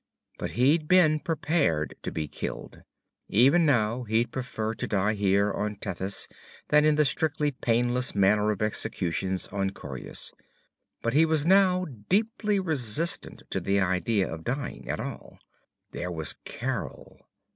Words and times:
But 0.39 0.53
he'd 0.57 0.87
been 0.87 1.19
prepared 1.19 1.93
to 2.01 2.11
be 2.11 2.27
killed. 2.27 2.81
Even 3.29 3.67
now 3.67 4.01
he'd 4.01 4.31
prefer 4.31 4.73
to 4.73 4.87
die 4.87 5.13
here 5.13 5.51
on 5.53 5.75
Tethys 5.75 6.27
than 6.69 6.85
in 6.85 6.95
the 6.95 7.05
strictly 7.05 7.51
painless 7.51 8.15
manner 8.15 8.49
of 8.49 8.63
executions 8.63 9.45
on 9.49 9.69
Coryus. 9.69 10.33
But 11.03 11.13
he 11.13 11.23
was 11.23 11.45
now 11.45 11.85
deeply 12.09 12.59
resistant 12.59 13.43
to 13.51 13.59
the 13.59 13.79
idea 13.79 14.27
of 14.27 14.43
dying 14.43 14.89
at 14.89 14.99
all. 14.99 15.37
There 15.91 16.09
was 16.11 16.33
Carol.... 16.45 17.19